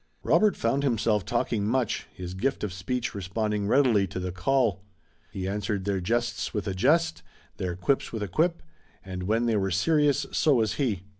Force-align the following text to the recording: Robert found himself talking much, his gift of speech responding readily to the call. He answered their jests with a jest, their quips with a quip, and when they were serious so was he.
Robert 0.23 0.55
found 0.57 0.81
himself 0.81 1.25
talking 1.25 1.63
much, 1.63 2.07
his 2.11 2.33
gift 2.33 2.63
of 2.63 2.73
speech 2.73 3.13
responding 3.13 3.67
readily 3.67 4.07
to 4.07 4.19
the 4.19 4.31
call. 4.31 4.81
He 5.31 5.47
answered 5.47 5.85
their 5.85 6.01
jests 6.01 6.55
with 6.55 6.65
a 6.67 6.73
jest, 6.73 7.21
their 7.57 7.75
quips 7.75 8.11
with 8.11 8.23
a 8.23 8.27
quip, 8.27 8.63
and 9.05 9.21
when 9.21 9.45
they 9.45 9.57
were 9.57 9.69
serious 9.69 10.25
so 10.31 10.55
was 10.55 10.73
he. 10.81 11.03